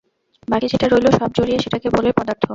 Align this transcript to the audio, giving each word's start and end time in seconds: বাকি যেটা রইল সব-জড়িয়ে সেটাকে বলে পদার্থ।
বাকি 0.47 0.67
যেটা 0.71 0.87
রইল 0.87 1.07
সব-জড়িয়ে 1.19 1.61
সেটাকে 1.63 1.87
বলে 1.95 2.09
পদার্থ। 2.17 2.41